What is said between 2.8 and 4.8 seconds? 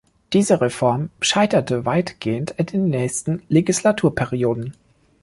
nächsten Legislaturperioden.